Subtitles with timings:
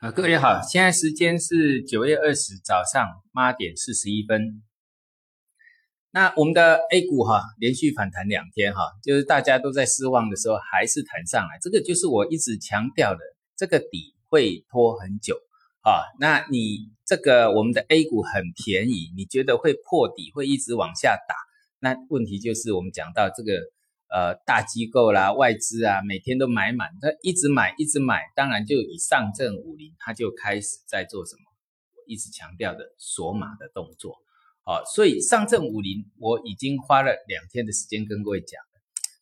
[0.00, 4.62] 啊，各位好，现在时间是九月二十早上八点四十一分。
[6.12, 11.58] 那我们的 A 股哈连续反弹两天哈，就是大家都在失望的时候，还是弹上来。
[11.60, 13.18] 这个就是我一直强调的，
[13.56, 15.34] 这个底会拖很久
[15.82, 16.06] 啊。
[16.20, 21.34] 那你这个我们的 A 股很便宜，你觉得会破底，会一直往下打？
[21.80, 23.52] 那问题就是我们讲到这个。
[24.10, 31.42] 呃，大机构啦、外资啊，每天都买满，他一直买，一直买，当然就以上证五零，他就开始在做什么？
[32.06, 34.16] 一直强调的锁码的动作。
[34.64, 38.60] 好，所以上证五零我已经花了两天的时间跟各位讲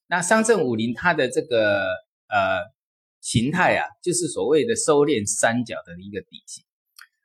[0.09, 1.83] 那上证五零它的这个
[2.29, 2.63] 呃
[3.21, 6.65] 形态啊，就是所谓的收敛三角的一个底型。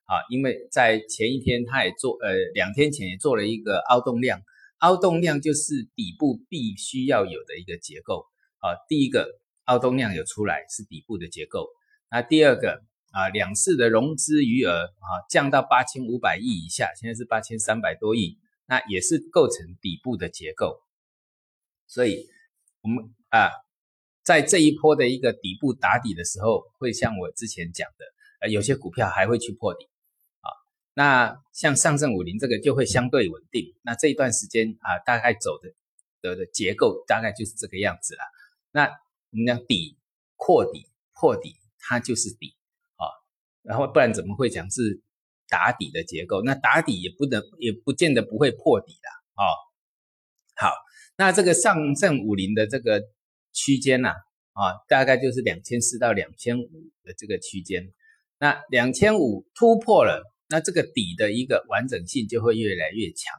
[0.06, 4.42] 啊，因为在前一天它也做，呃，两天前也做了一个凹动量。
[4.82, 8.26] 凹动量就是底部必须要有的一个结构
[8.60, 8.78] 啊。
[8.88, 11.68] 第一个凹动量有出来是底部的结构，
[12.10, 20.82] 那第二个啊，两市的融资余额啊降到八千五百亿以下，现在是八千三百多亿，那也是构成底部的结构。
[21.88, 22.28] 所以，
[22.82, 23.52] 我们啊，
[24.24, 28.06] 在这一波的一个底部打底的时候，会像我之前讲的，
[28.40, 29.91] 呃，有些股票还会去破底。
[30.94, 35.74] 那像上证五零这个就会相对稳定，那这一段时间啊，大概走的
[36.22, 38.20] 的的结构大概就是这个样子了。
[38.72, 38.84] 那
[39.30, 39.98] 我们讲底
[40.36, 42.58] 扩底破底，它就是底
[42.98, 43.08] 啊，
[43.62, 45.02] 然后不然怎么会讲是
[45.48, 46.42] 打底的结构？
[46.44, 49.10] 那打底也不能也不见得不会破底的
[49.42, 49.48] 哦。
[50.58, 50.74] 好，
[51.16, 53.02] 那这个上证五零的这个
[53.54, 54.10] 区间呐
[54.52, 56.68] 啊，大概就是两千四到两千五
[57.04, 57.94] 的这个区间，
[58.40, 60.30] 那两千五突破了。
[60.52, 63.34] 那这个底的一个完整性就会越来越强，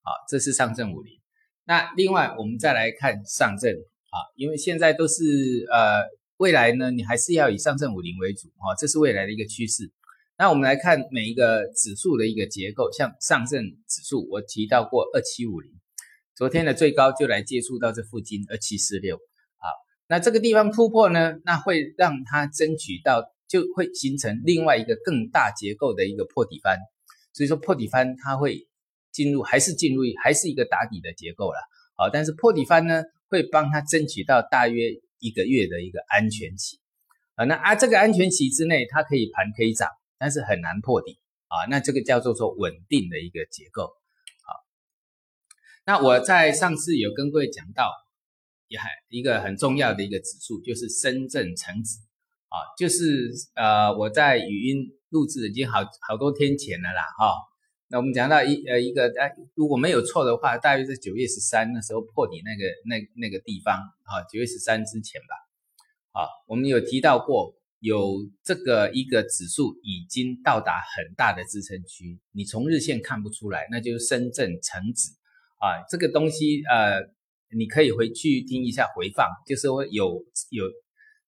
[0.00, 1.20] 好，这是上证五零。
[1.66, 6.00] 那另外我们再来看上证啊，因为现在都是呃
[6.38, 9.92] 未来呢，你还是要以上证五零为主啊，这是未来的一个趋势。
[10.38, 15.70] 那我们来看每一个指数的一个结构，像上证指数，我提到过二七五零，
[16.34, 19.16] 昨天的最高就来接触到这附近二七四六，
[19.58, 19.68] 好，
[20.08, 23.30] 那这个地方突破呢，那会让它争取到。
[23.50, 26.78] 就会形成另外一个更大结构的一个破底翻，
[27.32, 28.68] 所以说破底翻它会
[29.10, 31.58] 进入，还是进入，还是一个打底的结构了。
[31.96, 36.78] 好，但是破底翻呢，会帮它争取到大约一个月的一个安全期
[37.34, 37.44] 啊。
[37.44, 41.18] 那啊，这个安全期之内，它可以盘可以涨，但是很难破底
[41.48, 41.66] 啊。
[41.68, 43.86] 那这个叫做说稳定的一个结构。
[44.46, 44.54] 好，
[45.86, 47.90] 那我在上次有跟各位讲到，
[48.68, 51.98] 也还一个很重要的一个指数，就是深圳成指。
[52.50, 57.32] 啊，就是呃，我在语音录制已经好好多天前了啦，哈。
[57.86, 65.34] 那我们讲到一呃一个，哎，如果没有错的话，大约是九月十三那时候破底那个那那个地方，啊，九月十三之前吧。
[66.10, 75.12] 啊，我们有提到过，有这个一个指数已经到达很大的支撑区，你从日线看不出来，那就是深圳成指
[75.60, 77.00] 啊，这个东西呃，
[77.56, 80.64] 你可以回去听一下回放，就是说有有。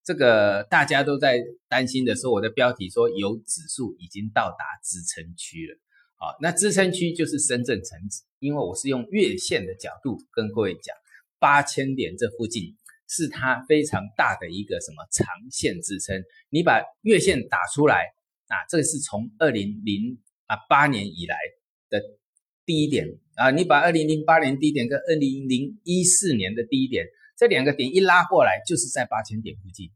[0.03, 5.79] 这个大家都在担心的时候，我的标题说有指数已经到达支撑区了。
[6.15, 10.95] 好，那支撑区就是深圳成指，因为我是用月线的角度跟各位讲，
[11.39, 12.75] 八千点这附近
[13.09, 16.21] 是它非常大的一个什么长线支撑。
[16.49, 18.13] 你把月线打出来，
[18.47, 21.37] 啊，这个是从二零零啊八年以来
[22.65, 27.05] 低点啊，你把二零零八年低点跟二零零一四年的低点。
[27.35, 29.89] 这两个点一拉过来，就是在八千点附近，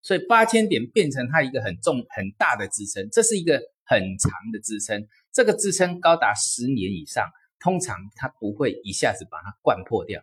[0.00, 7.28] 所以八千点变成它一个很重很大的支撑，这是一个很长的支撑，这个支撑高达十年以上，
[7.60, 10.22] 通常它不会一下子把它灌破掉，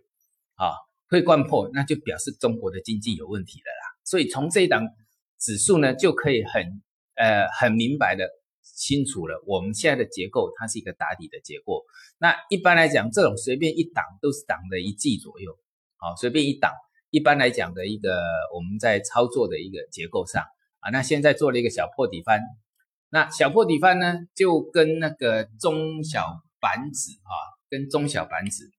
[0.56, 0.73] 啊，
[1.07, 4.01] 会灌破，那就表示中国的经济有问题了啦。
[4.03, 4.88] 所以从这一档
[5.39, 6.81] 指数呢，就可以很
[7.13, 8.28] 呃很明白的
[8.75, 11.84] 清楚了，我们现在的结构它是一个打底的结构。
[12.18, 15.57] 那一般来讲，这种随便一挡都是挡的一季左右。
[15.97, 16.72] 好，随便一挡，
[17.09, 18.22] 一般来讲的一个
[18.56, 20.44] 我们在操作的一个结构上
[20.80, 22.42] 啊，那现在做了一个小破底翻，
[23.10, 27.33] 那小破底翻呢，就跟那个中小板指啊，
[27.69, 28.71] 跟中小板指，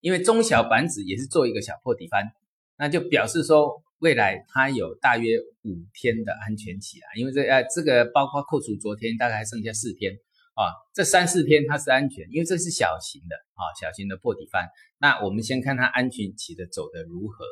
[0.00, 2.32] 因为中小板指也是做一个小破底翻，
[2.78, 10.16] 那就表示说未来它有大约五天的安全期啊，因为这呃这个包括扣除昨天，大概剩下四天。
[10.56, 14.66] 啊，这三四天它是安全，因为这是小型的啊，小型的破底翻。
[14.96, 17.44] 那我们先看它安全期的走的如何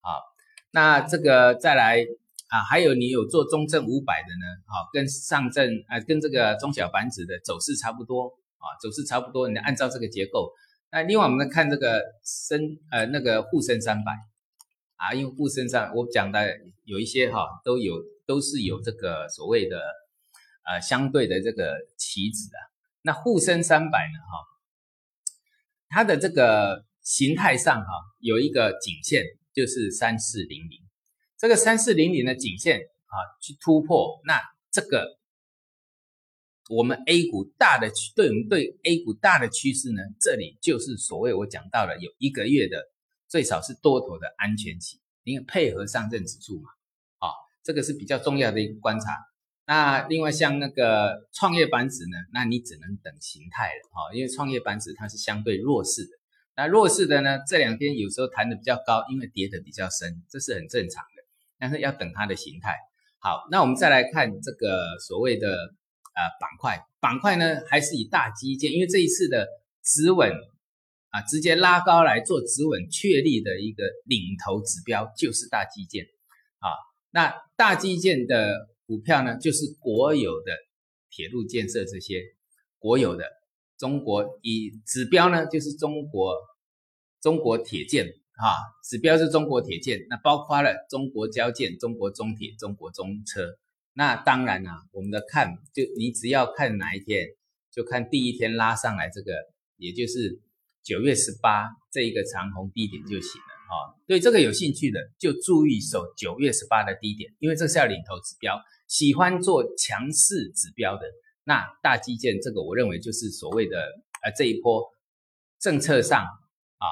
[0.00, 0.22] 啊？
[0.70, 2.06] 那这个再来
[2.50, 4.46] 啊，还有你有做中证五百的呢？
[4.66, 8.28] 啊，跟上证啊，跟这个中小板指的走势差不多
[8.58, 9.48] 啊，走势差不多。
[9.48, 10.52] 你按照这个结构。
[10.92, 14.12] 那另外我们看这个深呃那个沪深三百
[15.02, 16.48] 啊，因为沪深上我讲的
[16.84, 19.80] 有一些哈都有都是有这个所谓的
[20.64, 22.60] 呃相对的这个棋子啊。
[23.02, 24.46] 那沪深三百呢，哈，
[25.88, 27.90] 它的这个形态上哈
[28.20, 30.78] 有一个颈线，就是三四零零，
[31.36, 34.40] 这个三四零零的颈线啊去突破，那
[34.70, 35.18] 这个。
[36.70, 42.78] 我们 A 股大的，对我们对 A 股大的趋势呢，这里就是所谓我讲到了有一个月的
[43.32, 46.68] 最少是多头的安全期，因为配合上证指数嘛，
[47.16, 47.32] 啊，
[47.64, 49.06] 这个是比较重要的一个观察。
[49.64, 56.10] 那另外像那个创业板指呢，那你只能等形态了，哈，因为创业板指它是相对弱势的。
[56.56, 61.24] 那弱势的呢，这两天有时候弹的比较高，因为跌的比较深，这是很正常的。
[61.58, 62.76] 但是要等它的形态。
[63.18, 65.72] 好，那我们再来看这个所谓的。
[66.14, 69.48] 啊，板块板块呢，还是以大基建，因为这一次的
[69.82, 70.30] 止稳
[71.12, 76.06] 啊，直接拉高来做止稳确立的一个领头指标就是大基建
[76.58, 76.72] 啊。
[77.10, 80.52] 那大基建的股票呢，就是国有的
[81.10, 82.22] 铁路建设这些
[82.78, 83.26] 国有的
[83.76, 86.34] 中国以指标呢，就是中国
[87.20, 93.58] 中国铁建啊，指标是中国铁建，那包括了中国交建、中国中铁、中国中车。
[93.92, 97.26] 那当然啦，我们的看就你只要看哪一天，
[97.70, 99.32] 就看第一天拉上来这个，
[99.76, 100.40] 也就是
[100.82, 103.94] 九月十八这一个长红低点就行了哈。
[104.06, 108.60] 对这个有兴趣的，就注意守九月十八的低点，因为这是要领头指标。
[108.88, 111.02] 喜欢做强势指标的，
[111.44, 113.78] 那大基建这个，我认为就是所谓的
[114.22, 114.84] 呃这一波
[115.58, 116.86] 政策上啊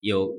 [0.00, 0.30] 有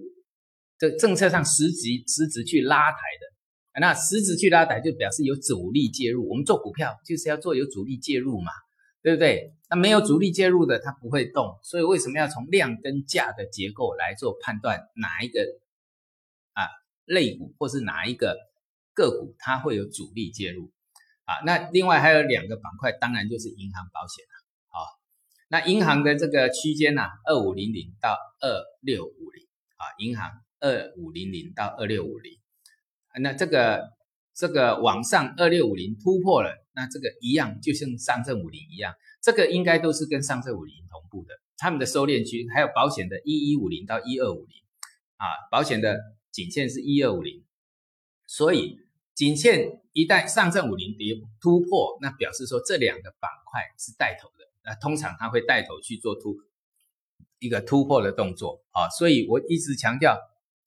[0.78, 3.32] 这政策上实质实质去拉抬的。
[3.80, 6.28] 那实质去拉抬，就表示有主力介入。
[6.30, 8.52] 我们做股票就是要做有主力介入嘛，
[9.02, 9.54] 对不对？
[9.70, 11.58] 那没有主力介入的，它不会动。
[11.64, 15.42] 所以为什么要从量跟价的结构来做判断，哪一个
[16.54, 16.68] 啊
[17.06, 18.38] 类股或是哪一个
[18.94, 20.72] 个股它会有主力介入
[21.26, 21.40] 啊？
[21.46, 24.46] 那另外还有两个板块，当然就是银行保险了。
[24.68, 24.86] 好，
[25.48, 32.38] 那银行的这个区间呢，二五零零到二六五零啊，银行二五零零到二六五零。
[33.20, 33.90] 那这个
[34.34, 41.34] 这个往上二六五零突破了，那这个一样就像上证五零一样，这个应该都是跟上证五零同步的。
[41.58, 44.56] 他们的收敛区还有保险的一一五零到一二五零
[45.18, 46.00] 啊，保险的
[46.32, 47.44] 颈线是一二五零，
[48.26, 48.78] 所以
[49.14, 56.38] 颈线一旦上证五零跌突破，那表示说这两个板块是带头的，那通常它会带头去做突
[57.40, 60.18] 一个突破的动作啊，所以我一直强调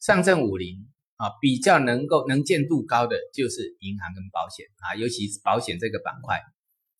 [0.00, 0.88] 上证五零。
[1.16, 6.36] 啊，比较能够能见度高的就是银行跟保险啊，尤其是保险这个板块，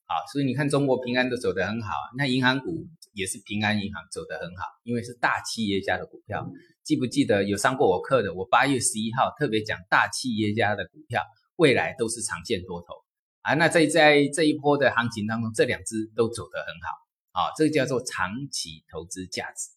[0.07, 6.49] 啊，所以你看中国平安都走得很好，那银行股也是平安银行走得很好，因为是大企业家的股票。
[6.85, 8.35] 记不记得有上过我课的？
[8.35, 11.23] 我八月十一号特别讲大企业家的股票
[11.57, 12.95] 未来都是长线多头
[13.41, 13.55] 啊。
[13.55, 19.74] 那在在这一波的行情当中，这两只都走得很好啊，这个叫做长期投资价值。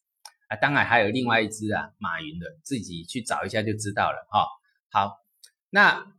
[0.47, 4.47] 啊，当然还有另外一只啊，马云的，自己去找一下就知道了哈。
[4.89, 5.17] 好，
[5.69, 6.13] 那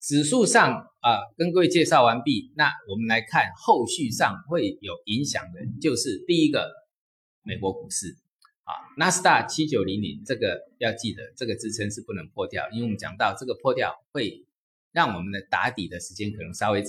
[0.00, 6.72] 指数上啊，跟各位介绍完毕，那我们来看后续上会有影响的，就是第一个
[7.42, 8.16] 美国股市
[8.64, 14.46] 啊，纳斯达七九零零这个要记得，这个支撑是不能破掉，因为我们讲到这个破掉会
[14.92, 16.82] 让我们的打底的时间可能稍微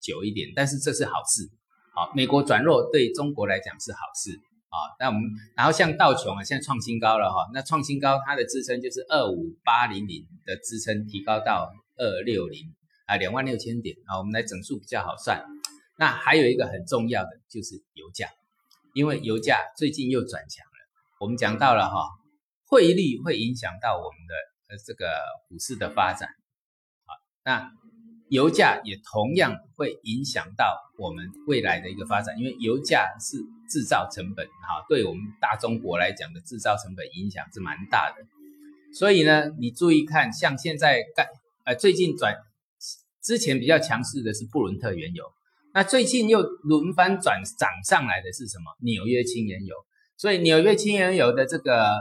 [0.00, 1.50] 久一点，但是这是好事。
[1.94, 4.38] 好，美国转弱对中国来讲是好事。
[4.70, 5.22] 啊，那我们
[5.56, 12.72] 然后像道琼啊，现在创新高了哈，那创新高它的支撑就是二五八零零的支撑提高到二六零
[13.06, 15.44] 啊，两万六千点啊，我们来整数比较好算。
[15.98, 18.28] 那还有一个很重要的就是油价，
[18.94, 20.70] 因为油价最近又转强了。
[21.18, 22.08] 我们讲到了哈，
[22.66, 24.34] 汇率会影响到我们的
[24.68, 25.10] 呃这个
[25.48, 26.28] 股市的发展
[27.06, 27.10] 啊，
[27.44, 27.72] 那
[28.30, 33.36] 油价也同样会影响到我们未来的一个发展，因为油价是。
[33.70, 38.26] 制造成本哈，对我们大中国来讲的制造成本影响是蛮大的，
[38.92, 41.28] 所以呢，你注意看，像现在干
[41.64, 42.34] 呃最近转
[43.22, 45.24] 之前比较强势的是布伦特原油，
[45.72, 48.74] 那最近又轮番转涨上来的是什么？
[48.80, 49.76] 纽约轻原油，
[50.16, 51.92] 所以纽约轻原油的这个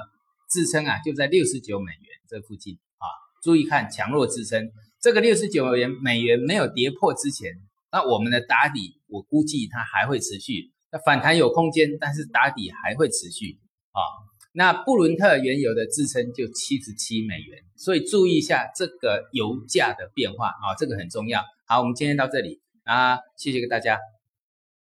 [0.49, 3.05] 支撑啊，就在六十九美元这附近啊。
[3.43, 4.71] 注意看强弱支撑，
[5.01, 7.53] 这个六十九美元美元没有跌破之前，
[7.91, 10.71] 那我们的打底，我估计它还会持续。
[10.91, 13.59] 那反弹有空间，但是打底还会持续
[13.91, 14.01] 啊。
[14.51, 21.43] 那布伦特原油的支撑就七十七美元，所以注意一下这个油价的变化啊，这个很重要。
[21.65, 23.99] 好，我们今天到这里啊，谢谢大家。